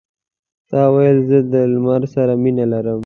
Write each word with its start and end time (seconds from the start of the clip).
تا 0.69 0.81
ویل 0.93 1.17
زه 1.29 1.39
د 1.53 1.55
لمر 1.73 2.01
سره 2.15 2.33
مینه 2.43 2.65
لرم. 2.73 2.99